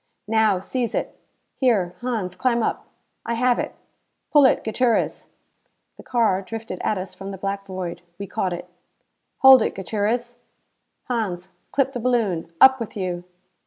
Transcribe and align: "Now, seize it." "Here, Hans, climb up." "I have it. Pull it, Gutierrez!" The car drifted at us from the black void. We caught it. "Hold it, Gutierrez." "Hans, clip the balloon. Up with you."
"Now, 0.27 0.59
seize 0.61 0.95
it." 0.95 1.15
"Here, 1.57 1.93
Hans, 2.01 2.33
climb 2.33 2.63
up." 2.63 2.87
"I 3.23 3.35
have 3.35 3.59
it. 3.59 3.75
Pull 4.31 4.45
it, 4.45 4.63
Gutierrez!" 4.63 5.27
The 5.95 6.01
car 6.01 6.41
drifted 6.41 6.81
at 6.83 6.97
us 6.97 7.13
from 7.13 7.29
the 7.29 7.37
black 7.37 7.67
void. 7.67 8.01
We 8.17 8.25
caught 8.25 8.51
it. 8.51 8.67
"Hold 9.43 9.61
it, 9.61 9.75
Gutierrez." 9.75 10.39
"Hans, 11.03 11.49
clip 11.71 11.93
the 11.93 11.99
balloon. 11.99 12.51
Up 12.59 12.79
with 12.79 12.97
you." 12.97 13.25